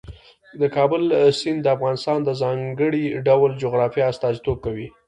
[0.59, 1.03] د کابل
[1.39, 4.87] سیند د افغانستان د ځانګړي ډول جغرافیه استازیتوب کوي.